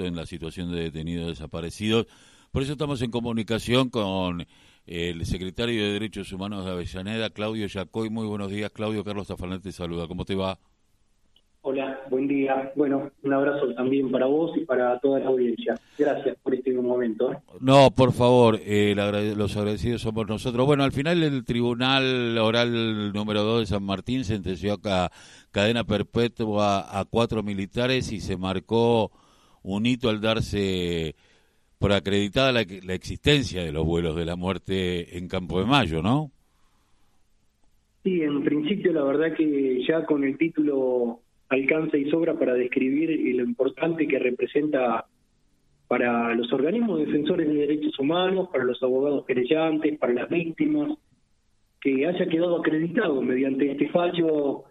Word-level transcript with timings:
en 0.00 0.16
la 0.16 0.26
situación 0.26 0.72
de 0.72 0.84
detenidos 0.84 1.28
desaparecidos. 1.28 2.06
Por 2.50 2.62
eso 2.62 2.72
estamos 2.72 3.00
en 3.02 3.10
comunicación 3.10 3.88
con 3.88 4.46
el 4.86 5.24
secretario 5.24 5.82
de 5.82 5.92
Derechos 5.92 6.32
Humanos 6.32 6.64
de 6.64 6.72
Avellaneda, 6.72 7.30
Claudio 7.30 7.66
Yacoy. 7.66 8.10
Muy 8.10 8.26
buenos 8.26 8.50
días, 8.50 8.70
Claudio. 8.70 9.04
Carlos 9.04 9.28
Tafanel 9.28 9.62
te 9.62 9.72
saluda. 9.72 10.06
¿Cómo 10.08 10.24
te 10.24 10.34
va? 10.34 10.58
Hola, 11.64 12.00
buen 12.10 12.26
día. 12.26 12.72
Bueno, 12.74 13.12
un 13.22 13.32
abrazo 13.32 13.72
también 13.74 14.10
para 14.10 14.26
vos 14.26 14.50
y 14.56 14.64
para 14.64 14.98
toda 14.98 15.20
la 15.20 15.28
audiencia. 15.28 15.78
Gracias 15.96 16.36
por 16.42 16.56
este 16.56 16.72
momento. 16.72 17.32
¿eh? 17.32 17.38
No, 17.60 17.92
por 17.92 18.12
favor, 18.12 18.58
eh, 18.64 18.96
los 19.36 19.56
agradecidos 19.56 20.02
somos 20.02 20.26
nosotros. 20.26 20.66
Bueno, 20.66 20.82
al 20.82 20.90
final 20.90 21.22
el 21.22 21.44
Tribunal 21.44 22.36
Oral 22.38 23.12
número 23.12 23.44
2 23.44 23.60
de 23.60 23.66
San 23.66 23.84
Martín 23.84 24.24
sentenció 24.24 24.76
a 24.84 25.12
cadena 25.52 25.84
perpetua 25.84 26.98
a 26.98 27.04
cuatro 27.04 27.44
militares 27.44 28.10
y 28.10 28.18
se 28.18 28.36
marcó 28.36 29.12
un 29.62 29.86
hito 29.86 30.08
al 30.08 30.20
darse 30.20 31.14
por 31.78 31.92
acreditada 31.92 32.52
la, 32.52 32.64
la, 32.84 32.94
existencia 32.94 33.64
de 33.64 33.72
los 33.72 33.84
vuelos 33.84 34.14
de 34.16 34.24
la 34.24 34.36
muerte 34.36 35.18
en 35.18 35.28
Campo 35.28 35.58
de 35.58 35.66
Mayo, 35.66 36.02
¿no? 36.02 36.30
Sí, 38.04 38.22
en 38.22 38.42
principio 38.42 38.92
la 38.92 39.04
verdad 39.04 39.34
que 39.36 39.84
ya 39.86 40.04
con 40.04 40.24
el 40.24 40.36
título 40.36 41.20
alcanza 41.48 41.96
y 41.96 42.10
sobra 42.10 42.38
para 42.38 42.54
describir 42.54 43.10
lo 43.36 43.44
importante 43.44 44.06
que 44.06 44.18
representa 44.18 45.06
para 45.86 46.34
los 46.34 46.50
organismos 46.52 47.00
defensores 47.00 47.46
de 47.46 47.54
derechos 47.54 47.98
humanos, 47.98 48.48
para 48.50 48.64
los 48.64 48.82
abogados 48.82 49.26
querellantes, 49.26 49.98
para 49.98 50.14
las 50.14 50.28
víctimas, 50.30 50.96
que 51.80 52.06
haya 52.06 52.26
quedado 52.26 52.58
acreditado 52.58 53.20
mediante 53.20 53.70
este 53.70 53.88
fallo 53.90 54.64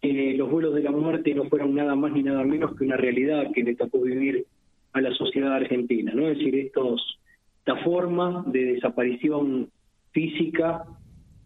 que 0.00 0.34
los 0.36 0.50
vuelos 0.50 0.74
de 0.74 0.82
la 0.82 0.90
muerte 0.90 1.34
no 1.34 1.44
fueron 1.44 1.74
nada 1.74 1.94
más 1.94 2.12
ni 2.12 2.22
nada 2.22 2.44
menos 2.44 2.76
que 2.76 2.84
una 2.84 2.96
realidad 2.96 3.50
que 3.54 3.62
le 3.62 3.74
tocó 3.74 4.00
vivir 4.00 4.46
a 4.92 5.00
la 5.00 5.12
sociedad 5.14 5.52
argentina, 5.52 6.12
¿no? 6.14 6.28
Es 6.28 6.38
decir, 6.38 6.54
estos, 6.56 7.18
esta 7.58 7.76
forma 7.84 8.44
de 8.46 8.64
desaparición 8.74 9.70
física 10.12 10.84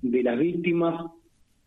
de 0.02 0.22
las 0.22 0.38
víctimas 0.38 1.10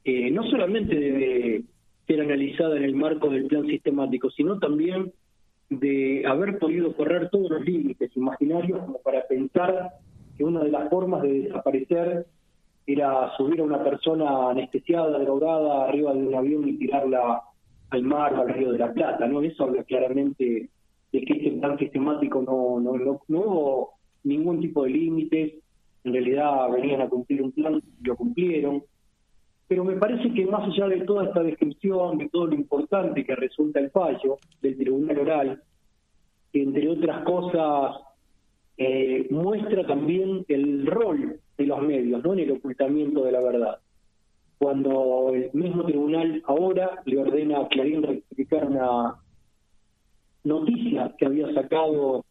eh, 0.06 0.32
no 0.32 0.44
solamente 0.50 0.96
debe 0.96 1.64
ser 2.08 2.22
analizada 2.22 2.78
en 2.78 2.84
el 2.84 2.96
marco 2.96 3.30
del 3.30 3.46
plan 3.46 3.66
sistemático, 3.68 4.30
sino 4.32 4.60
también 4.60 5.12
de 5.70 6.24
haber 6.26 6.60
podido 6.60 6.94
correr 6.96 7.30
todos 7.30 7.50
los 7.50 7.66
límites 7.66 8.16
imaginarios 8.16 8.80
como 8.86 9.02
para 9.02 9.26
pensar 9.28 9.92
que 10.38 10.44
una 10.44 10.64
de 10.64 10.72
las 10.72 10.90
formas 10.90 11.22
de 11.24 11.44
desaparecer 11.44 12.26
era 12.86 13.32
subir 13.38 13.62
a 13.62 13.64
una 13.64 13.84
persona 13.84 14.50
anestesiada, 14.50 15.18
drogada, 15.20 15.86
arriba 15.86 16.14
de 16.14 16.28
un 16.28 16.36
avión 16.36 16.68
y 16.68 16.78
tirarla 16.78 17.42
al 17.90 18.04
mar 18.04 18.34
o 18.34 18.42
al 18.42 18.50
río 18.50 18.72
de 18.72 18.80
la 18.80 18.94
Plata, 18.94 19.28
¿no? 19.28 19.42
Eso 19.42 19.64
habla 19.64 19.84
claramente 19.84 20.70
de 21.12 21.22
que 21.22 21.34
este 21.34 21.52
plan 21.60 21.78
sistemático 21.78 22.42
no, 22.42 22.80
no, 22.80 22.98
no, 22.98 23.40
hubo 23.40 23.92
ningún 24.24 24.60
tipo 24.60 24.84
de 24.84 24.90
límites, 24.90 25.54
en 26.04 26.14
realidad 26.14 26.70
venían 26.72 27.02
a 27.02 27.10
cumplir 27.10 27.42
un 27.42 27.52
plan, 27.52 27.82
lo 28.02 28.16
cumplieron, 28.16 28.84
pero 29.68 29.86
me 29.86 29.96
parece 29.96 30.34
que 30.34 30.46
más 30.46 30.68
allá 30.68 30.88
de 30.88 31.02
toda 31.02 31.26
esta 31.26 31.42
descripción, 31.42 32.18
de 32.18 32.30
todo 32.30 32.48
lo 32.48 32.56
importante 32.56 33.24
que 33.24 33.36
resulta 33.36 33.80
el 33.80 33.92
fallo 33.92 34.38
del 34.62 34.78
Tribunal 34.78 35.20
Oral, 35.20 35.64
entre 36.52 36.90
otras 36.90 37.24
cosas 37.24 37.96
eh, 38.78 39.28
muestra 39.30 39.86
también 39.86 40.46
el 40.48 40.86
rol 40.88 41.40
de 41.58 41.66
los 41.66 41.82
medios 41.82 42.24
¿no? 42.24 42.34
en 42.34 42.40
el 42.40 42.52
ocultamiento 42.52 43.24
de 43.24 43.32
la 43.32 43.42
verdad. 43.42 43.80
Cuando 44.58 45.32
el 45.34 45.50
mismo 45.54 45.84
tribunal 45.84 46.42
ahora 46.46 47.02
le 47.06 47.18
ordena 47.18 47.60
a 47.60 47.68
Clarín 47.68 48.02
rectificar 48.02 48.66
una 48.66 49.16
noticia 50.44 51.14
que 51.18 51.26
había 51.26 51.54
sacado 51.54 52.26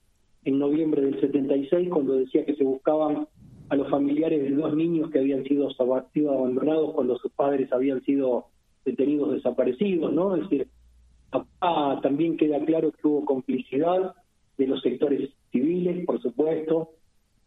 en 0.45 0.59
noviembre 0.59 1.03
del 1.03 1.21
76 1.21 1.89
cuando 1.91 2.15
decía 2.15 2.45
que 2.45 2.57
se 2.57 2.65
buscaban 2.65 3.29
a 3.69 3.77
los 3.77 3.89
familiares 3.89 4.43
de 4.43 4.51
dos 4.51 4.75
niños 4.75 5.11
que 5.11 5.21
habían 5.21 5.45
sido, 5.45 5.69
abandonados 5.79 6.93
cuando 6.95 7.17
sus 7.19 7.33
padres 7.33 7.73
habían 7.73 8.03
sido 8.03 8.47
detenidos 8.85 9.33
desaparecidos, 9.33 10.13
¿no? 10.13 10.35
Es 10.35 10.43
decir, 10.43 10.69
también 12.03 12.37
queda 12.37 12.63
claro 12.65 12.93
que 12.93 13.07
hubo 13.07 13.25
complicidad 13.25 14.15
de 14.59 14.67
los 14.67 14.83
sectores 14.83 15.31
civiles, 15.53 16.05
por 16.05 16.21
supuesto, 16.21 16.91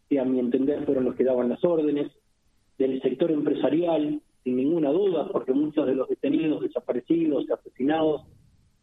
que 0.07 0.19
a 0.19 0.23
mi 0.23 0.39
entender 0.39 0.85
fueron 0.85 1.05
los 1.05 1.15
que 1.15 1.23
daban 1.23 1.49
las 1.49 1.63
órdenes, 1.63 2.11
del 2.77 3.01
sector 3.01 3.31
empresarial, 3.31 4.21
sin 4.43 4.55
ninguna 4.57 4.91
duda, 4.91 5.27
porque 5.31 5.53
muchos 5.53 5.87
de 5.87 5.95
los 5.95 6.07
detenidos, 6.07 6.61
desaparecidos, 6.61 7.49
asesinados, 7.49 8.23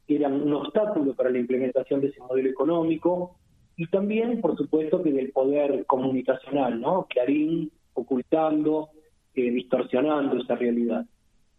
eran 0.08 0.42
un 0.42 0.52
obstáculo 0.54 1.14
para 1.14 1.30
la 1.30 1.38
implementación 1.38 2.00
de 2.00 2.08
ese 2.08 2.20
modelo 2.20 2.50
económico, 2.50 3.36
y 3.76 3.86
también, 3.86 4.40
por 4.40 4.56
supuesto, 4.56 5.02
que 5.02 5.12
del 5.12 5.30
poder 5.30 5.86
comunicacional, 5.86 6.80
¿no? 6.80 7.06
Clarín 7.08 7.70
ocultando, 7.94 8.90
eh, 9.34 9.50
distorsionando 9.50 10.38
esa 10.38 10.56
realidad. 10.56 11.06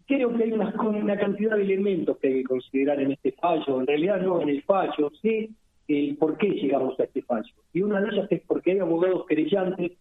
Creo 0.06 0.35
que 0.35 0.44
hay 0.44 0.51
una, 0.51 0.74
una 0.81 1.18
cantidad 1.18 1.56
de 1.56 1.63
elementos 1.63 2.18
que 2.18 2.28
hay 2.28 2.34
que 2.35 2.44
considerar 2.44 3.00
en 3.00 3.13
este 3.13 3.31
fallo, 3.31 3.80
en 3.80 3.88
realidad 3.88 4.22
no 4.22 4.41
en 4.41 4.50
el 4.50 4.62
fallo, 4.63 5.12
sí 5.22 5.50
el 5.88 6.18
por 6.18 6.38
qué 6.38 6.50
llegamos 6.50 7.00
a 7.00 7.04
este 7.04 7.22
fallo. 7.24 7.54
Y 7.74 7.82
una 7.82 8.02
de 8.02 8.10
ellas 8.10 8.28
es 8.32 8.42
porque 8.48 8.72
hay 8.72 8.80
abogados 8.80 9.26
querellantes 9.28 9.92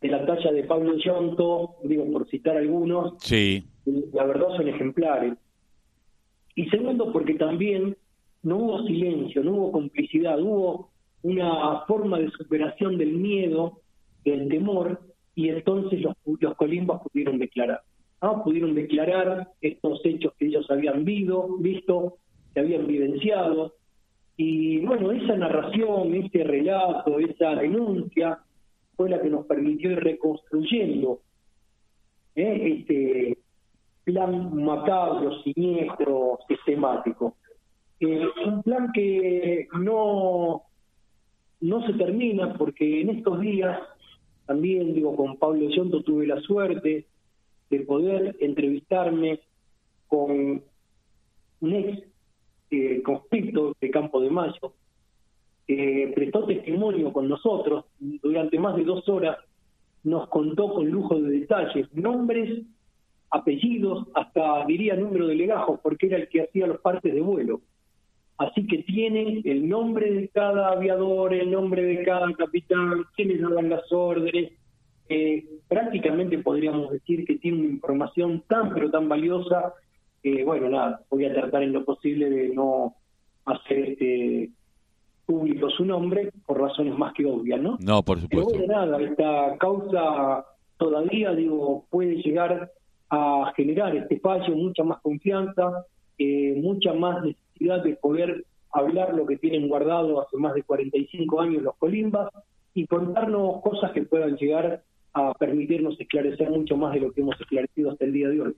de 0.00 0.08
la 0.08 0.24
talla 0.26 0.52
de 0.52 0.64
Pablo 0.64 0.96
Yonto, 0.96 1.76
digo 1.84 2.10
por 2.10 2.28
citar 2.28 2.56
algunos, 2.56 3.14
sí. 3.18 3.64
la 4.12 4.24
verdad 4.24 4.56
son 4.56 4.68
ejemplares. 4.68 5.34
Y 6.54 6.66
segundo, 6.68 7.12
porque 7.12 7.34
también 7.34 7.96
no 8.42 8.56
hubo 8.56 8.86
silencio, 8.86 9.42
no 9.42 9.52
hubo 9.52 9.72
complicidad, 9.72 10.40
hubo 10.40 10.90
una 11.22 11.80
forma 11.86 12.18
de 12.18 12.30
superación 12.30 12.98
del 12.98 13.12
miedo, 13.12 13.80
del 14.24 14.48
temor, 14.48 15.00
y 15.34 15.48
entonces 15.48 16.00
los, 16.00 16.14
los 16.24 16.54
colimbas 16.54 17.02
pudieron 17.02 17.38
declarar. 17.38 17.82
¿no? 18.22 18.42
Pudieron 18.44 18.74
declarar 18.74 19.48
estos 19.60 20.00
hechos 20.04 20.32
que 20.38 20.46
ellos 20.46 20.70
habían 20.70 21.04
visto, 21.04 21.56
visto, 21.58 22.18
que 22.54 22.60
habían 22.60 22.86
vivenciado, 22.86 23.74
y 24.36 24.80
bueno, 24.84 25.12
esa 25.12 25.36
narración, 25.36 26.14
ese 26.14 26.44
relato, 26.44 27.18
esa 27.18 27.54
denuncia 27.54 28.38
fue 28.96 29.08
la 29.08 29.20
que 29.20 29.30
nos 29.30 29.46
permitió 29.46 29.90
ir 29.92 30.00
reconstruyendo 30.00 31.20
¿eh? 32.34 32.78
este 32.78 33.38
plan 34.04 34.54
macabro, 34.62 35.42
siniestro, 35.42 36.38
sistemático. 36.48 37.36
Eh, 37.98 38.26
un 38.46 38.62
plan 38.62 38.92
que 38.92 39.68
no, 39.80 40.62
no 41.60 41.86
se 41.86 41.94
termina 41.94 42.54
porque 42.54 43.00
en 43.00 43.10
estos 43.10 43.40
días, 43.40 43.80
también 44.44 44.94
digo, 44.94 45.16
con 45.16 45.38
Pablo 45.38 45.68
Yonto 45.70 46.02
tuve 46.02 46.26
la 46.26 46.40
suerte 46.42 47.06
de 47.70 47.80
poder 47.80 48.36
entrevistarme 48.40 49.40
con 50.08 50.62
un 51.60 51.72
ex 51.72 52.15
eh, 52.70 53.02
conflicto 53.02 53.74
de 53.80 53.90
Campo 53.90 54.20
de 54.20 54.30
Mayo, 54.30 54.74
prestó 55.66 56.44
testimonio 56.44 57.12
con 57.12 57.28
nosotros 57.28 57.86
durante 57.98 58.58
más 58.58 58.76
de 58.76 58.84
dos 58.84 59.08
horas, 59.08 59.36
nos 60.04 60.28
contó 60.28 60.72
con 60.72 60.88
lujo 60.88 61.20
de 61.20 61.40
detalles 61.40 61.92
nombres, 61.92 62.62
apellidos, 63.30 64.06
hasta 64.14 64.64
diría 64.66 64.94
número 64.94 65.26
de 65.26 65.34
legajos, 65.34 65.80
porque 65.82 66.06
era 66.06 66.16
el 66.18 66.28
que 66.28 66.42
hacía 66.42 66.66
los 66.66 66.80
partes 66.80 67.12
de 67.12 67.20
vuelo. 67.20 67.60
Así 68.38 68.66
que 68.66 68.82
tiene 68.82 69.40
el 69.44 69.68
nombre 69.68 70.12
de 70.12 70.28
cada 70.28 70.72
aviador, 70.72 71.32
el 71.32 71.50
nombre 71.50 71.82
de 71.82 72.04
cada 72.04 72.30
capitán, 72.32 73.04
quienes 73.14 73.40
daban 73.40 73.70
las 73.70 73.90
órdenes. 73.90 74.52
Eh, 75.08 75.44
prácticamente 75.68 76.38
podríamos 76.38 76.90
decir 76.90 77.24
que 77.24 77.36
tiene 77.36 77.60
una 77.60 77.68
información 77.68 78.42
tan 78.48 78.74
pero 78.74 78.90
tan 78.90 79.08
valiosa 79.08 79.72
bueno, 80.44 80.68
nada, 80.68 81.00
voy 81.10 81.24
a 81.24 81.32
tratar 81.32 81.62
en 81.62 81.72
lo 81.72 81.84
posible 81.84 82.28
de 82.30 82.48
no 82.48 82.94
hacer 83.44 83.78
este 83.90 84.50
público 85.24 85.68
su 85.70 85.84
nombre 85.84 86.32
por 86.46 86.60
razones 86.60 86.96
más 86.96 87.12
que 87.14 87.26
obvias, 87.26 87.60
¿no? 87.60 87.76
No, 87.80 88.02
por 88.02 88.20
supuesto. 88.20 88.52
Pero 88.52 88.66
bueno, 88.66 88.86
nada, 88.86 89.00
esta 89.02 89.56
causa 89.58 90.46
todavía, 90.76 91.32
digo, 91.32 91.86
puede 91.90 92.16
llegar 92.22 92.70
a 93.10 93.52
generar 93.56 93.94
este 93.96 94.18
fallo 94.20 94.54
mucha 94.54 94.84
más 94.84 95.00
confianza, 95.00 95.84
eh, 96.18 96.54
mucha 96.56 96.92
más 96.92 97.24
necesidad 97.24 97.82
de 97.82 97.96
poder 97.96 98.44
hablar 98.72 99.14
lo 99.14 99.26
que 99.26 99.36
tienen 99.36 99.68
guardado 99.68 100.20
hace 100.20 100.36
más 100.36 100.54
de 100.54 100.62
45 100.62 101.40
años 101.40 101.62
los 101.62 101.76
colimbas 101.76 102.30
y 102.74 102.86
contarnos 102.86 103.62
cosas 103.62 103.92
que 103.92 104.02
puedan 104.02 104.36
llegar 104.36 104.82
a 105.14 105.32
permitirnos 105.34 105.98
esclarecer 105.98 106.50
mucho 106.50 106.76
más 106.76 106.92
de 106.92 107.00
lo 107.00 107.12
que 107.12 107.22
hemos 107.22 107.40
esclarecido 107.40 107.90
hasta 107.90 108.04
el 108.04 108.12
día 108.12 108.28
de 108.28 108.40
hoy. 108.42 108.56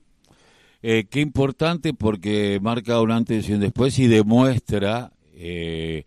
Eh, 0.81 1.07
qué 1.09 1.19
importante 1.19 1.93
porque 1.93 2.59
marca 2.61 3.01
un 3.01 3.11
antes 3.11 3.49
y 3.49 3.53
un 3.53 3.59
después 3.59 3.99
y 3.99 4.07
demuestra 4.07 5.11
eh, 5.33 6.05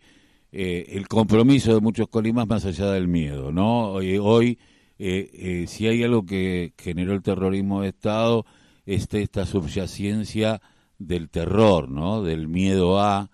eh, 0.51 0.85
el 0.89 1.07
compromiso 1.07 1.75
de 1.75 1.81
muchos 1.81 2.07
colimas 2.07 2.47
más 2.47 2.65
allá 2.65 2.91
del 2.91 3.07
miedo, 3.07 3.51
¿no? 3.51 3.91
Hoy, 3.91 4.17
hoy 4.17 4.57
si 4.97 5.87
hay 5.87 6.01
algo 6.01 6.25
que 6.25 6.73
generó 6.77 7.13
el 7.13 7.21
terrorismo 7.21 7.81
de 7.81 7.89
Estado, 7.89 8.45
es 8.85 9.07
esta 9.11 9.45
subyaciencia 9.45 10.61
del 10.97 11.29
terror, 11.29 11.89
¿no? 11.89 12.23
Del 12.23 12.47
miedo 12.47 12.99
a 12.99 13.29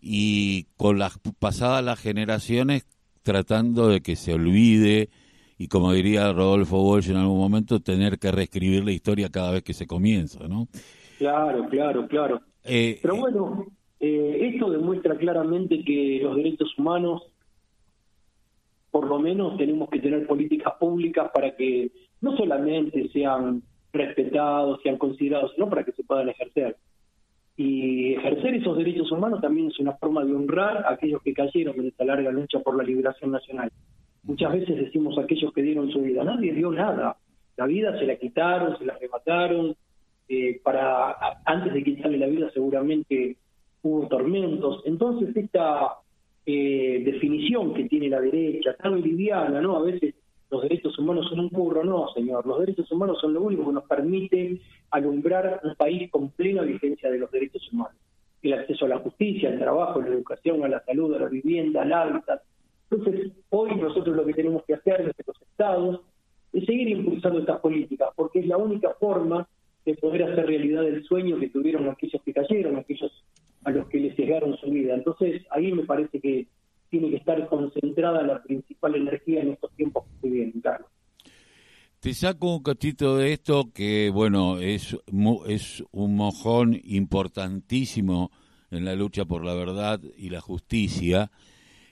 y 0.00 0.66
con 0.76 0.98
las 0.98 1.18
pasadas 1.38 1.84
las 1.84 2.00
generaciones 2.00 2.86
tratando 3.22 3.88
de 3.88 4.02
que 4.02 4.16
se 4.16 4.34
olvide 4.34 5.10
y 5.58 5.68
como 5.68 5.92
diría 5.92 6.32
Rodolfo 6.32 6.82
Walsh 6.82 7.10
en 7.10 7.16
algún 7.16 7.38
momento, 7.38 7.80
tener 7.80 8.18
que 8.18 8.30
reescribir 8.30 8.84
la 8.84 8.92
historia 8.92 9.30
cada 9.30 9.52
vez 9.52 9.62
que 9.62 9.72
se 9.72 9.86
comienza, 9.86 10.46
¿no? 10.48 10.68
Claro, 11.18 11.66
claro, 11.68 12.06
claro. 12.06 12.40
Eh, 12.64 12.98
Pero 13.00 13.16
bueno, 13.16 13.66
eh, 14.00 14.50
esto 14.52 14.70
demuestra 14.70 15.16
claramente 15.16 15.82
que 15.82 16.20
los 16.22 16.36
derechos 16.36 16.76
humanos, 16.78 17.22
por 18.90 19.06
lo 19.06 19.18
menos 19.18 19.56
tenemos 19.56 19.88
que 19.88 20.00
tener 20.00 20.26
políticas 20.26 20.74
públicas 20.78 21.30
para 21.32 21.56
que 21.56 21.90
no 22.20 22.36
solamente 22.36 23.08
sean 23.12 23.62
respetados, 23.92 24.80
sean 24.82 24.98
considerados, 24.98 25.52
sino 25.54 25.70
para 25.70 25.84
que 25.84 25.92
se 25.92 26.04
puedan 26.04 26.28
ejercer. 26.28 26.76
Y 27.56 28.14
ejercer 28.14 28.56
esos 28.56 28.76
derechos 28.76 29.10
humanos 29.10 29.40
también 29.40 29.68
es 29.68 29.78
una 29.78 29.96
forma 29.96 30.22
de 30.22 30.34
honrar 30.34 30.84
a 30.84 30.92
aquellos 30.92 31.22
que 31.22 31.32
cayeron 31.32 31.80
en 31.80 31.86
esta 31.86 32.04
larga 32.04 32.30
lucha 32.30 32.60
por 32.60 32.76
la 32.76 32.84
liberación 32.84 33.30
nacional. 33.30 33.72
Muchas 34.26 34.52
veces 34.52 34.76
decimos 34.76 35.16
aquellos 35.18 35.52
que 35.52 35.62
dieron 35.62 35.90
su 35.90 36.02
vida, 36.02 36.24
nadie 36.24 36.52
dio 36.52 36.70
nada. 36.72 37.16
La 37.56 37.66
vida 37.66 37.98
se 37.98 38.06
la 38.06 38.16
quitaron, 38.16 38.76
se 38.76 38.84
la 38.84 38.94
arrebataron. 38.94 39.74
Eh, 40.28 40.60
para 40.64 41.16
antes 41.44 41.72
de 41.72 41.84
quitarle 41.84 42.18
la 42.18 42.26
vida 42.26 42.50
seguramente 42.52 43.36
hubo 43.82 44.08
tormentos. 44.08 44.82
Entonces 44.84 45.34
esta 45.36 45.92
eh, 46.44 47.02
definición 47.04 47.72
que 47.72 47.88
tiene 47.88 48.08
la 48.08 48.20
derecha, 48.20 48.74
tan 48.74 49.00
liviana, 49.00 49.60
¿no? 49.60 49.76
A 49.76 49.82
veces 49.82 50.14
los 50.50 50.62
derechos 50.62 50.98
humanos 50.98 51.28
son 51.28 51.40
un 51.40 51.48
curro, 51.48 51.84
no, 51.84 52.08
señor. 52.12 52.46
Los 52.46 52.60
derechos 52.60 52.90
humanos 52.90 53.18
son 53.20 53.34
lo 53.34 53.42
único 53.42 53.66
que 53.66 53.72
nos 53.72 53.84
permite 53.84 54.60
alumbrar 54.90 55.60
un 55.62 55.74
país 55.76 56.10
con 56.10 56.30
plena 56.30 56.62
vigencia 56.62 57.10
de 57.10 57.18
los 57.18 57.30
derechos 57.30 57.68
humanos. 57.72 57.96
El 58.42 58.54
acceso 58.54 58.84
a 58.84 58.88
la 58.88 58.98
justicia, 58.98 59.50
al 59.50 59.58
trabajo, 59.58 60.00
a 60.00 60.02
la 60.02 60.14
educación, 60.14 60.64
a 60.64 60.68
la 60.68 60.84
salud, 60.84 61.14
a 61.14 61.20
la 61.20 61.28
vivienda, 61.28 61.82
al 61.82 61.92
hábitat. 61.92 62.42
Entonces, 62.90 63.32
hoy 63.50 63.74
nosotros 63.76 64.16
lo 64.16 64.24
que 64.24 64.34
tenemos 64.34 64.64
que 64.64 64.74
hacer 64.74 64.98
desde 64.98 65.24
los 65.26 65.40
estados 65.42 66.00
es 66.52 66.64
seguir 66.64 66.88
impulsando 66.88 67.40
estas 67.40 67.60
políticas, 67.60 68.10
porque 68.14 68.40
es 68.40 68.46
la 68.46 68.56
única 68.56 68.94
forma 69.00 69.48
de 69.84 69.94
poder 69.94 70.24
hacer 70.24 70.46
realidad 70.46 70.86
el 70.86 71.04
sueño 71.04 71.38
que 71.38 71.48
tuvieron 71.48 71.88
aquellos 71.88 72.22
que 72.22 72.32
cayeron, 72.32 72.76
aquellos 72.76 73.12
a 73.64 73.70
los 73.70 73.86
que 73.88 73.98
les 73.98 74.16
llegaron 74.16 74.56
su 74.58 74.70
vida. 74.70 74.94
Entonces, 74.94 75.42
ahí 75.50 75.72
me 75.72 75.84
parece 75.84 76.20
que 76.20 76.46
tiene 76.90 77.10
que 77.10 77.16
estar 77.16 77.48
concentrada 77.48 78.22
la 78.22 78.42
principal 78.42 78.94
energía 78.94 79.42
en 79.42 79.52
estos 79.52 79.72
tiempos 79.72 80.04
que 80.04 80.14
estoy 80.14 80.30
viviendo, 80.30 80.60
Carlos. 80.62 80.88
Te 82.00 82.14
saco 82.14 82.56
un 82.56 82.62
cachito 82.62 83.16
de 83.16 83.32
esto 83.32 83.72
que, 83.74 84.10
bueno, 84.12 84.58
es, 84.60 84.96
es 85.48 85.84
un 85.90 86.16
mojón 86.16 86.78
importantísimo 86.84 88.30
en 88.70 88.84
la 88.84 88.94
lucha 88.94 89.24
por 89.24 89.44
la 89.44 89.54
verdad 89.54 90.00
y 90.16 90.30
la 90.30 90.40
justicia. 90.40 91.30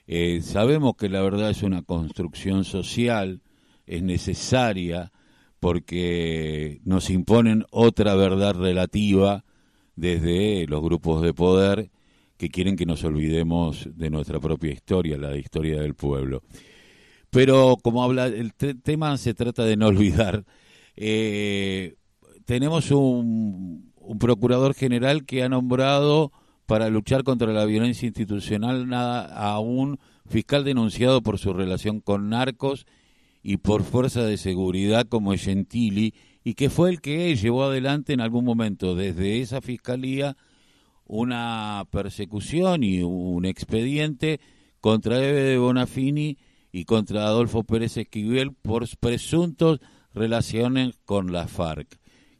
Eh, 0.07 0.41
sabemos 0.41 0.95
que 0.95 1.09
la 1.09 1.21
verdad 1.21 1.49
es 1.49 1.63
una 1.63 1.81
construcción 1.81 2.63
social, 2.63 3.41
es 3.85 4.03
necesaria 4.03 5.11
porque 5.59 6.79
nos 6.83 7.09
imponen 7.09 7.65
otra 7.71 8.15
verdad 8.15 8.55
relativa 8.55 9.45
desde 9.95 10.67
los 10.67 10.81
grupos 10.81 11.21
de 11.21 11.33
poder 11.33 11.89
que 12.37 12.49
quieren 12.49 12.75
que 12.75 12.85
nos 12.85 13.03
olvidemos 13.03 13.89
de 13.95 14.09
nuestra 14.09 14.39
propia 14.39 14.71
historia, 14.71 15.17
la 15.17 15.35
historia 15.37 15.81
del 15.81 15.95
pueblo. 15.95 16.43
Pero 17.29 17.77
como 17.81 18.03
habla, 18.03 18.27
el 18.27 18.53
tema 18.53 19.17
se 19.17 19.33
trata 19.33 19.63
de 19.65 19.77
no 19.77 19.87
olvidar. 19.87 20.45
Eh, 20.95 21.95
tenemos 22.45 22.91
un, 22.91 23.91
procurador 24.19 24.73
general 24.73 25.25
que 25.25 25.43
ha 25.43 25.49
nombrado 25.49 26.31
para 26.65 26.89
luchar 26.89 27.23
contra 27.23 27.51
la 27.53 27.65
violencia 27.65 28.07
institucional 28.07 28.91
a 28.93 29.59
un 29.59 29.99
fiscal 30.27 30.63
denunciado 30.63 31.21
por 31.21 31.37
su 31.37 31.53
relación 31.53 31.99
con 31.99 32.29
narcos 32.29 32.85
y 33.43 33.57
por 33.57 33.83
fuerza 33.83 34.23
de 34.23 34.37
seguridad 34.37 35.07
como 35.07 35.35
Gentili 35.35 36.15
y 36.43 36.55
que 36.55 36.69
fue 36.69 36.89
el 36.89 37.01
que 37.01 37.35
llevó 37.35 37.63
adelante 37.65 38.13
en 38.13 38.21
algún 38.21 38.45
momento 38.45 38.95
desde 38.95 39.41
esa 39.41 39.61
fiscalía 39.61 40.35
una 41.05 41.85
persecución 41.91 42.83
y 42.83 43.03
un 43.03 43.45
expediente 43.45 44.39
contra 44.81 45.17
Eve 45.17 45.41
de 45.41 45.57
Bonafini 45.57 46.37
y 46.71 46.85
contra 46.85 47.25
Adolfo 47.25 47.63
Pérez 47.63 47.97
Esquivel 47.97 48.53
por 48.53 48.85
presuntos 48.97 49.79
relaciones 50.13 50.95
con 51.05 51.31
la 51.31 51.47
FARC. 51.47 51.99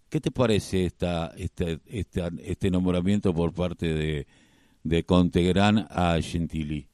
¿Qué 0.09 0.19
te 0.21 0.31
parece 0.31 0.85
esta, 0.85 1.31
este, 1.37 1.79
este 1.87 2.71
nombramiento 2.71 3.33
por 3.33 3.53
parte 3.53 3.93
de, 3.93 4.27
de 4.83 5.03
Contegrán 5.03 5.87
a 5.89 6.17
Gentili? 6.21 6.87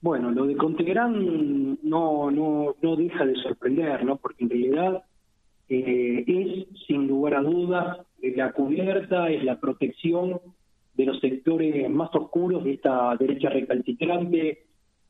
Bueno, 0.00 0.30
lo 0.30 0.44
de 0.44 0.56
Contegrán 0.56 1.78
no, 1.82 2.30
no, 2.30 2.76
no 2.82 2.96
deja 2.96 3.24
de 3.24 3.36
sorprender, 3.36 4.04
¿no? 4.04 4.16
Porque 4.16 4.44
en 4.44 4.50
realidad 4.50 5.04
eh, 5.68 6.24
es, 6.26 6.86
sin 6.86 7.06
lugar 7.06 7.34
a 7.34 7.42
dudas, 7.42 7.98
la 8.20 8.52
cubierta, 8.52 9.30
es 9.30 9.42
la 9.44 9.58
protección 9.58 10.40
de 10.94 11.06
los 11.06 11.20
sectores 11.20 11.88
más 11.90 12.14
oscuros 12.14 12.64
de 12.64 12.74
esta 12.74 13.16
derecha 13.16 13.48
recalcitrante, 13.48 14.64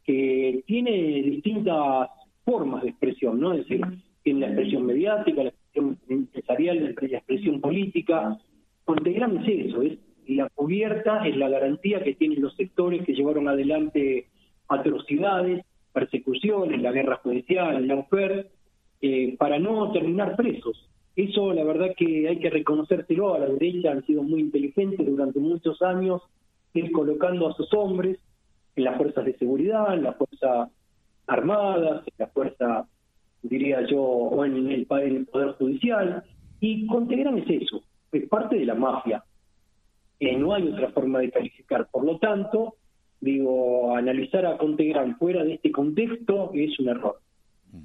que 0.05 0.63
tiene 0.67 0.93
distintas 1.23 2.11
formas 2.45 2.83
de 2.83 2.91
expresión, 2.91 3.41
¿no? 3.41 3.53
Es 3.53 3.67
decir, 3.67 3.81
tiene 4.23 4.41
la 4.41 4.47
expresión 4.49 4.87
mediática, 4.87 5.45
la 5.45 5.53
empresarial, 5.75 6.85
la 6.85 6.91
expresión 6.91 7.61
política. 7.61 8.39
Contegrán 8.85 9.39
es 9.39 9.69
eso, 9.69 9.83
es 9.83 9.99
la 10.27 10.49
cubierta, 10.51 11.27
es 11.27 11.37
la 11.37 11.49
garantía 11.49 12.03
que 12.03 12.15
tienen 12.15 12.43
los 12.43 12.55
sectores 12.57 13.05
que 13.05 13.15
llevaron 13.15 13.49
adelante 13.49 14.29
atrocidades, 14.69 15.65
persecuciones, 15.93 16.81
la 16.81 16.93
guerra 16.93 17.17
judicial, 17.17 17.87
la 17.87 17.97
UFER, 17.97 18.51
eh, 19.01 19.37
para 19.39 19.59
no 19.59 19.93
terminar 19.93 20.37
presos. 20.37 20.89
Eso 21.17 21.53
la 21.53 21.63
verdad 21.63 21.95
que 21.97 22.29
hay 22.29 22.39
que 22.39 22.51
reconocérselo, 22.51 23.35
a 23.35 23.39
la 23.39 23.47
derecha 23.47 23.93
han 23.93 24.05
sido 24.05 24.23
muy 24.23 24.41
inteligentes 24.41 25.07
durante 25.07 25.39
muchos 25.39 25.81
años, 25.83 26.23
ir 26.73 26.91
colocando 26.91 27.49
a 27.49 27.55
sus 27.55 27.73
hombres 27.73 28.19
en 28.75 28.85
las 28.85 28.97
fuerzas 28.97 29.25
de 29.25 29.37
seguridad, 29.39 29.95
en 29.95 30.03
las 30.03 30.17
fuerzas 30.17 30.71
armadas, 31.27 32.05
en 32.07 32.15
la 32.19 32.27
fuerza, 32.29 32.89
diría 33.45 33.87
yo, 33.87 34.03
o 34.03 34.45
en 34.45 34.71
el, 34.71 34.87
Poder 34.87 35.53
Judicial, 35.59 36.25
y 36.61 36.87
Contegrán 36.87 37.39
es 37.39 37.63
eso, 37.63 37.83
es 38.13 38.29
parte 38.29 38.57
de 38.57 38.67
la 38.67 38.75
mafia. 38.75 39.23
No 40.21 40.55
hay 40.55 40.69
otra 40.69 40.91
forma 40.91 41.21
de 41.21 41.31
calificar. 41.31 41.87
Por 41.91 42.05
lo 42.05 42.19
tanto, 42.19 42.75
digo, 43.21 43.95
analizar 43.95 44.47
a 44.47 44.57
Contegrán 44.57 45.17
fuera 45.19 45.45
de 45.45 45.55
este 45.55 45.71
contexto 45.71 46.51
es 46.55 46.79
un 46.81 46.89
error 46.89 47.19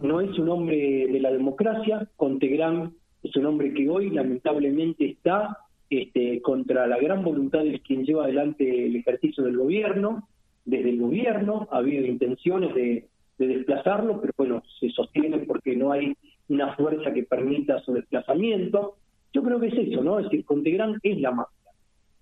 no 0.01 0.22
es 0.22 0.38
un 0.38 0.50
hombre 0.50 1.07
de 1.07 1.19
la 1.19 1.31
democracia, 1.31 2.07
Contegrán 2.15 2.93
es 3.24 3.36
un 3.36 3.45
hombre 3.48 3.74
que 3.74 3.89
hoy 3.89 4.10
lamentablemente 4.12 5.05
está 5.05 5.57
este, 5.89 6.41
contra 6.41 6.88
la 6.88 6.98
gran 7.00 7.24
voluntad 7.24 7.63
de 7.63 7.79
quien 7.79 8.05
lleva 8.05 8.25
adelante 8.25 8.86
el 8.86 8.95
ejercicio 8.95 9.43
del 9.43 9.57
gobierno. 9.57 10.27
Desde 10.65 10.89
el 10.89 11.00
gobierno 11.00 11.67
ha 11.72 11.77
habido 11.77 12.05
intenciones 12.05 12.74
de, 12.75 13.07
desplazarlo, 13.48 14.19
pero 14.19 14.34
bueno, 14.38 14.63
se 14.79 14.89
sostiene 14.89 15.39
porque 15.39 15.75
no 15.75 15.91
hay 15.91 16.15
una 16.50 16.75
fuerza 16.75 17.13
que 17.13 17.24
permita 17.24 17.79
su 17.81 17.93
desplazamiento. 17.93 18.96
Yo 19.34 19.43
creo 19.43 19.60
que 19.60 19.67
es 19.67 19.77
eso, 19.77 20.03
¿no? 20.03 20.19
Es 20.19 20.25
decir, 20.25 20.46
Contegrán 20.46 21.00
es 21.03 21.19
la 21.19 21.31
mafia. 21.31 21.72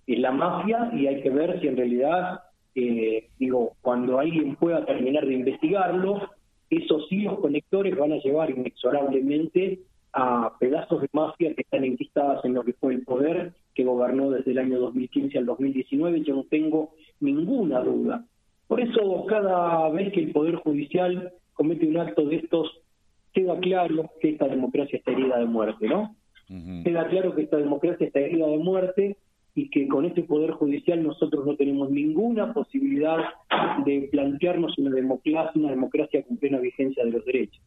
Es 0.05 0.19
la 0.19 0.31
mafia 0.31 0.91
y 0.93 1.07
hay 1.07 1.21
que 1.21 1.29
ver 1.29 1.59
si 1.62 1.67
en 1.67 1.77
realidad, 1.77 2.41
eh, 2.75 3.27
digo, 3.39 3.74
cuando 3.81 4.19
alguien 4.19 4.55
pueda 4.55 4.86
terminar 4.86 5.25
de 5.25 5.33
investigarlo, 5.33 6.29
esos 6.69 7.12
hilos 7.12 7.39
conectores 7.39 7.95
van 7.95 8.12
a 8.12 8.17
llevar 8.17 8.50
inexorablemente 8.50 9.79
a 10.13 10.53
pedazos 10.59 11.01
de 11.01 11.09
mafia 11.13 11.53
que 11.53 11.62
están 11.62 11.83
enquistadas 11.83 12.43
en 12.43 12.53
lo 12.53 12.63
que 12.63 12.74
fue 12.74 12.93
el 12.93 13.03
poder 13.03 13.53
que 13.74 13.83
gobernó 13.83 14.31
desde 14.31 14.51
el 14.51 14.57
año 14.57 14.79
2015 14.79 15.38
al 15.38 15.45
2019, 15.45 16.24
yo 16.24 16.36
no 16.36 16.43
tengo 16.45 16.93
ninguna 17.19 17.79
duda. 17.81 18.25
Por 18.67 18.81
eso 18.81 19.25
cada 19.27 19.89
vez 19.89 20.12
que 20.13 20.19
el 20.19 20.31
Poder 20.31 20.55
Judicial 20.55 21.31
comete 21.53 21.88
un 21.88 21.97
acto 21.97 22.25
de 22.25 22.38
estos, 22.38 22.81
queda 23.33 23.57
claro 23.59 24.09
que 24.19 24.29
esta 24.29 24.47
democracia 24.47 24.97
está 24.97 25.12
herida 25.12 25.39
de 25.39 25.45
muerte, 25.45 25.88
¿no? 25.88 26.15
Queda 26.83 27.07
claro 27.09 27.36
que 27.36 27.41
esta 27.41 27.57
democracia 27.57 28.07
está 28.07 28.19
herida 28.19 28.47
de 28.47 28.57
muerte 28.57 29.17
y 29.53 29.69
que 29.69 29.88
con 29.88 30.05
este 30.05 30.24
Poder 30.24 30.51
Judicial 30.51 31.03
nosotros 31.03 31.45
no 31.45 31.55
tenemos 31.55 31.89
ninguna 31.89 32.53
posibilidad 32.53 33.17
de 33.86 34.07
plantearnos 34.12 34.77
una 34.77 34.91
democracia, 34.91 35.51
una 35.55 35.71
democracia 35.71 36.24
con 36.24 36.38
plena 36.38 36.59
vigencia 36.59 37.03
de 37.03 37.12
los 37.12 37.25
derechos. 37.25 37.62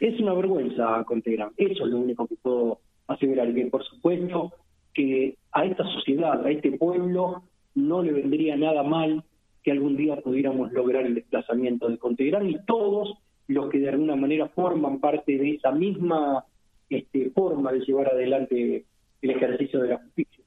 Es 0.00 0.18
una 0.20 0.32
vergüenza, 0.32 1.02
Contegrán. 1.04 1.50
Eso 1.56 1.84
es 1.84 1.90
lo 1.90 1.98
único 1.98 2.26
que 2.26 2.36
puedo 2.36 2.78
asegurar. 3.08 3.50
Y 3.50 3.54
que, 3.54 3.66
por 3.66 3.84
supuesto, 3.84 4.52
que 4.92 5.36
a 5.52 5.64
esta 5.64 5.84
sociedad, 5.84 6.44
a 6.44 6.50
este 6.50 6.72
pueblo, 6.72 7.42
no 7.74 8.02
le 8.02 8.12
vendría 8.12 8.56
nada 8.56 8.82
mal 8.82 9.24
que 9.64 9.72
algún 9.72 9.96
día 9.96 10.16
pudiéramos 10.16 10.72
lograr 10.72 11.06
el 11.06 11.14
desplazamiento 11.14 11.88
de 11.88 11.98
Contegrán 11.98 12.48
y 12.48 12.58
todos 12.66 13.18
los 13.48 13.70
que 13.70 13.78
de 13.78 13.88
alguna 13.88 14.14
manera 14.14 14.48
forman 14.48 15.00
parte 15.00 15.38
de 15.38 15.52
esa 15.52 15.72
misma 15.72 16.44
este, 16.90 17.30
forma 17.30 17.72
de 17.72 17.80
llevar 17.80 18.08
adelante 18.08 18.84
el 19.22 19.30
ejercicio 19.30 19.80
de 19.80 19.88
la 19.88 19.98
justicia. 19.98 20.44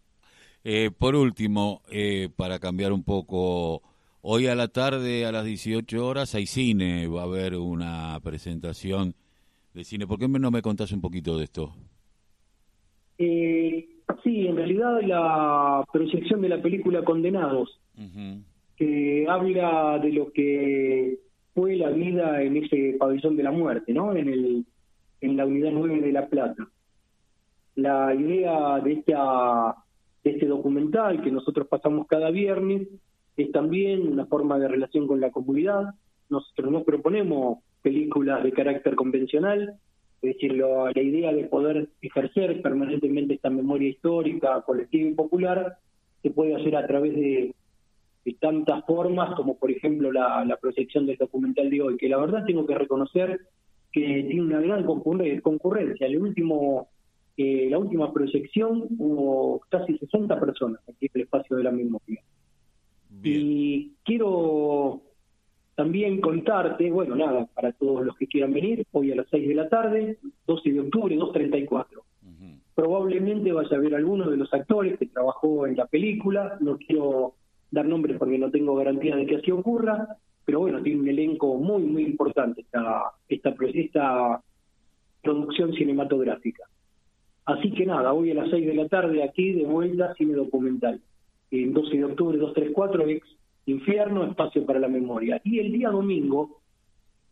Eh, 0.64 0.92
por 0.98 1.16
último, 1.16 1.82
eh, 1.92 2.30
para 2.36 2.60
cambiar 2.60 2.92
un 2.92 3.04
poco, 3.04 3.82
hoy 4.22 4.48
a 4.48 4.56
la 4.56 4.68
tarde 4.68 5.26
a 5.26 5.32
las 5.32 5.46
18 5.46 6.06
horas 6.06 6.36
hay 6.36 6.46
cine, 6.46 7.08
va 7.08 7.22
a 7.22 7.26
haber 7.26 7.56
una 7.56 8.20
presentación 8.24 9.16
de 9.74 9.84
cine. 9.84 10.06
¿Por 10.06 10.20
qué 10.20 10.28
no 10.28 10.52
me 10.52 10.62
contás 10.62 10.92
un 10.92 11.02
poquito 11.02 11.38
de 11.38 11.46
esto? 11.46 11.74
Eh, 13.18 13.88
sí, 14.24 14.48
en 14.48 14.56
realidad 14.56 15.02
la 15.02 15.84
proyección 15.92 16.42
de 16.42 16.50
la 16.50 16.62
película 16.62 17.04
Condenados, 17.04 17.80
que 18.78 19.26
habla 19.28 20.00
de 20.02 20.12
lo 20.14 20.32
que 20.32 21.20
fue 21.54 21.76
la 21.76 21.90
vida 21.90 22.42
en 22.44 22.58
ese 22.58 22.96
pabellón 23.00 23.36
de 23.36 23.44
la 23.44 23.52
muerte, 23.52 23.92
¿no? 23.92 24.16
En, 24.16 24.30
el, 24.30 24.66
en 25.22 25.38
la 25.38 25.46
unidad 25.46 25.72
9 25.74 26.02
de 26.02 26.12
La 26.12 26.28
Plata. 26.28 26.68
La 27.76 28.14
idea 28.14 28.80
de, 28.80 28.94
esta, 28.94 29.76
de 30.24 30.32
este 30.32 30.46
documental 30.46 31.24
que 31.24 31.32
nosotros 31.32 31.68
pasamos 31.68 32.06
cada 32.08 32.30
viernes 32.30 32.88
es 33.36 33.52
también 33.52 34.08
una 34.08 34.28
forma 34.28 34.60
de 34.60 34.68
relación 34.68 35.08
con 35.08 35.20
la 35.20 35.32
comunidad. 35.32 35.96
Nosotros 36.30 36.72
no 36.72 36.84
proponemos 36.84 37.60
películas 37.82 38.44
de 38.44 38.52
carácter 38.52 38.96
convencional, 38.96 39.76
es 40.22 40.34
decir, 40.34 40.54
la 40.54 41.02
idea 41.02 41.34
de 41.34 41.46
poder 41.46 41.90
ejercer 42.02 42.62
permanentemente 42.62 43.36
esta 43.36 43.50
memoria 43.50 43.90
histórica, 43.90 44.62
colectiva 44.62 45.10
y 45.10 45.14
popular 45.14 45.78
se 46.22 46.32
puede 46.32 46.56
hacer 46.56 46.76
a 46.76 46.86
través 46.86 47.16
de, 47.16 47.56
tantas 48.36 48.86
formas, 48.86 49.36
como 49.36 49.58
por 49.58 49.72
ejemplo 49.72 50.12
la, 50.12 50.58
proyección 50.62 51.06
del 51.06 51.18
documental 51.18 51.70
de 51.70 51.82
hoy, 51.82 51.98
que 51.98 52.10
la 52.10 52.18
verdad 52.18 52.46
tengo 52.46 52.66
que 52.66 52.76
reconocer 52.76 53.40
que 53.92 54.26
tiene 54.30 54.42
una 54.42 54.62
gran 54.62 54.84
concurrencia. 54.86 56.08
El 56.08 56.20
último, 56.20 56.90
eh, 57.38 57.68
la 57.70 57.78
última 57.78 58.12
proyección 58.12 58.86
hubo 58.98 59.62
casi 59.70 59.98
60 59.98 60.40
personas 60.40 60.82
aquí 60.88 61.06
en 61.06 61.12
el 61.16 61.22
espacio 61.22 61.56
de 61.58 61.64
la 61.64 61.72
memoria. 61.72 62.22
Y 63.24 63.94
quiero 64.04 65.02
también 65.76 66.20
contarte, 66.22 66.90
bueno, 66.90 67.16
nada, 67.16 67.46
para 67.54 67.72
todos 67.72 68.06
los 68.06 68.16
que 68.18 68.28
quieran 68.28 68.52
venir, 68.52 68.86
hoy 68.92 69.12
a 69.12 69.16
las 69.16 69.28
6 69.30 69.48
de 69.48 69.56
la 69.56 69.70
tarde, 69.70 70.18
12 70.48 70.72
de 70.72 70.80
octubre, 70.80 71.16
2.34. 71.16 71.86
Probablemente 72.74 73.52
vaya 73.52 73.76
a 73.76 73.80
ver 73.80 73.96
alguno 73.96 74.30
de 74.30 74.38
los 74.38 74.54
actores 74.54 75.00
que 75.00 75.08
trabajó 75.08 75.66
en 75.66 75.76
la 75.78 75.86
película, 75.86 76.58
no 76.62 76.78
quiero 76.78 77.36
dar 77.72 77.86
nombres 77.86 78.18
porque 78.18 78.38
no 78.38 78.52
tengo 78.52 78.76
garantía 78.76 79.16
de 79.16 79.26
que 79.26 79.38
así 79.38 79.52
ocurra, 79.52 80.08
pero 80.46 80.62
bueno, 80.62 80.82
tiene 80.82 81.02
un 81.02 81.08
elenco 81.08 81.56
muy, 81.58 81.84
muy 81.84 82.04
importante 82.04 82.62
esta, 82.62 83.12
esta, 83.28 83.54
esta 83.74 84.42
producción 85.22 85.74
cinematográfica. 85.74 86.64
Así 87.46 87.72
que 87.72 87.86
nada, 87.86 88.14
hoy 88.14 88.32
a 88.32 88.36
las 88.36 88.50
6 88.50 88.66
de 88.66 88.74
la 88.74 88.88
tarde 88.88 89.24
aquí 89.24 89.54
de 89.54 89.66
vuelta 89.66 90.14
cine 90.16 90.34
documental. 90.34 91.02
En 91.50 91.74
12 91.74 91.98
de 91.98 92.04
octubre 92.04 92.38
234 92.38 93.08
ex 93.08 93.28
Infierno, 93.68 94.24
Espacio 94.24 94.66
para 94.66 94.80
la 94.80 94.88
Memoria. 94.88 95.42
Y 95.44 95.60
el 95.60 95.74
día 95.74 95.90
domingo, 95.90 96.62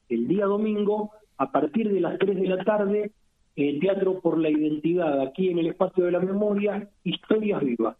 el 0.10 0.28
día 0.28 0.46
domingo, 0.46 1.12
a 1.38 1.52
partir 1.52 1.92
de 1.92 2.02
las 2.02 2.20
3 2.20 2.36
de 2.36 2.48
la 2.48 2.64
tarde, 2.64 3.12
eh, 3.56 3.80
Teatro 3.80 4.20
por 4.20 4.38
la 4.38 4.50
Identidad, 4.50 5.22
aquí 5.22 5.50
en 5.50 5.60
el 5.60 5.68
Espacio 5.68 6.04
de 6.04 6.12
la 6.12 6.20
Memoria, 6.20 6.90
Historias 7.06 7.64
Vivas. 7.64 7.96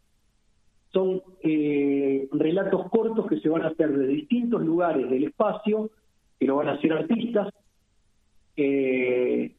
Son 0.96 1.22
eh, 1.44 2.30
relatos 2.32 2.90
cortos 2.90 3.28
que 3.28 3.42
se 3.42 3.50
van 3.50 3.64
a 3.64 3.68
hacer 3.68 3.92
de 3.92 4.08
distintos 4.08 4.62
lugares 4.62 5.10
del 5.10 5.26
espacio, 5.26 5.92
que 6.40 6.46
lo 6.46 6.56
van 6.56 6.70
a 6.70 6.76
hacer 6.76 6.94
artistas. 6.94 7.54
Eh, 8.56 9.52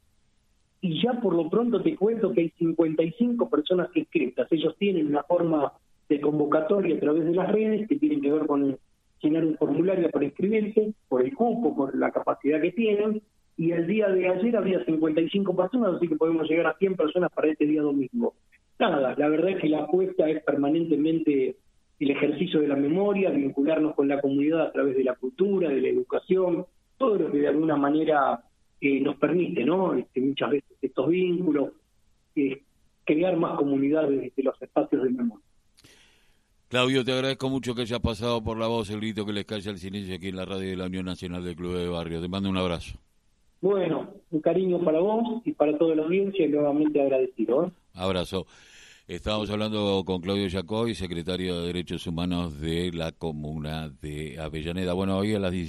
y 0.80 1.02
ya 1.02 1.20
por 1.20 1.34
lo 1.34 1.50
pronto 1.50 1.82
te 1.82 1.94
cuento 1.94 2.32
que 2.32 2.40
hay 2.40 2.50
55 2.56 3.50
personas 3.50 3.90
inscritas. 3.94 4.50
Ellos 4.50 4.74
tienen 4.78 5.08
una 5.08 5.24
forma 5.24 5.74
de 6.08 6.22
convocatoria 6.22 6.96
a 6.96 7.00
través 7.00 7.26
de 7.26 7.34
las 7.34 7.52
redes 7.52 7.86
que 7.86 7.96
tienen 7.96 8.22
que 8.22 8.32
ver 8.32 8.46
con 8.46 8.78
llenar 9.20 9.44
un 9.44 9.58
formulario 9.58 10.08
para 10.08 10.24
inscribirse, 10.24 10.94
por 11.06 11.20
el 11.20 11.34
cupo, 11.34 11.76
por 11.76 11.94
la 11.94 12.12
capacidad 12.12 12.62
que 12.62 12.72
tienen, 12.72 13.20
y 13.58 13.72
el 13.72 13.86
día 13.86 14.08
de 14.08 14.26
ayer 14.26 14.56
había 14.56 14.82
55 14.86 15.54
personas, 15.54 15.96
así 15.96 16.08
que 16.08 16.16
podemos 16.16 16.48
llegar 16.48 16.68
a 16.68 16.78
100 16.78 16.96
personas 16.96 17.30
para 17.30 17.48
este 17.48 17.66
día 17.66 17.82
domingo. 17.82 18.32
Nada, 18.78 19.14
la 19.16 19.28
verdad 19.28 19.50
es 19.50 19.60
que 19.60 19.68
la 19.68 19.84
apuesta 19.84 20.28
es 20.28 20.42
permanentemente 20.42 21.56
el 21.98 22.10
ejercicio 22.10 22.60
de 22.60 22.68
la 22.68 22.76
memoria, 22.76 23.30
vincularnos 23.30 23.94
con 23.94 24.08
la 24.08 24.20
comunidad 24.20 24.66
a 24.66 24.72
través 24.72 24.96
de 24.96 25.04
la 25.04 25.14
cultura, 25.14 25.70
de 25.70 25.80
la 25.80 25.88
educación, 25.88 26.66
todo 26.98 27.16
lo 27.16 27.32
que 27.32 27.38
de 27.38 27.48
alguna 27.48 27.76
manera 27.76 28.42
eh, 28.80 29.00
nos 29.00 29.16
permite, 29.16 29.64
¿no? 29.64 29.94
Este, 29.94 30.20
muchas 30.20 30.50
veces 30.50 30.76
estos 30.82 31.08
vínculos, 31.08 31.72
eh, 32.34 32.62
crear 33.04 33.36
más 33.36 33.56
comunidades 33.56 34.20
desde 34.20 34.42
los 34.42 34.60
espacios 34.60 35.02
de 35.04 35.10
memoria. 35.10 35.44
Claudio, 36.68 37.04
te 37.04 37.12
agradezco 37.12 37.48
mucho 37.48 37.74
que 37.74 37.82
hayas 37.82 38.00
pasado 38.00 38.42
por 38.42 38.58
la 38.58 38.66
voz 38.66 38.90
el 38.90 38.98
grito 38.98 39.24
que 39.24 39.32
les 39.32 39.44
cae 39.44 39.62
al 39.66 39.78
silencio 39.78 40.16
aquí 40.16 40.28
en 40.28 40.36
la 40.36 40.44
radio 40.44 40.68
de 40.68 40.76
la 40.76 40.86
Unión 40.86 41.06
Nacional 41.06 41.44
del 41.44 41.54
Club 41.54 41.76
de 41.76 41.88
Barrio. 41.88 42.20
Te 42.20 42.28
mando 42.28 42.50
un 42.50 42.56
abrazo. 42.56 42.98
Bueno, 43.60 44.08
un 44.30 44.40
cariño 44.40 44.84
para 44.84 44.98
vos 44.98 45.42
y 45.44 45.52
para 45.52 45.78
toda 45.78 45.94
la 45.94 46.02
audiencia 46.02 46.44
y 46.44 46.48
nuevamente 46.48 47.00
agradecido. 47.00 47.66
¿eh? 47.66 47.70
Abrazo. 47.96 48.46
Estábamos 49.08 49.48
hablando 49.50 50.02
con 50.04 50.20
Claudio 50.20 50.50
Jacoy, 50.50 50.94
secretario 50.94 51.60
de 51.60 51.68
Derechos 51.68 52.06
Humanos 52.06 52.60
de 52.60 52.92
la 52.92 53.12
Comuna 53.12 53.88
de 53.88 54.38
Avellaneda. 54.38 54.92
Bueno, 54.92 55.16
hoy 55.16 55.34
a 55.34 55.38
las 55.38 55.52